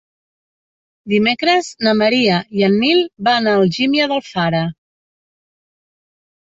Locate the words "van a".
3.29-3.57